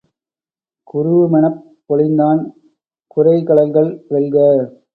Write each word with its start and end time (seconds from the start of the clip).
குருவுமெனப் 0.87 1.59
பொலிந்தான் 1.87 2.41
குரைகழல்கள் 3.17 3.91
வெல்க! 4.11 4.35